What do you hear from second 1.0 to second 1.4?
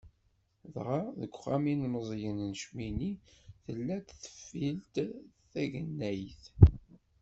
deg